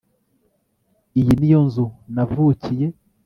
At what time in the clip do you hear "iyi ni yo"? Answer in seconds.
1.19-1.59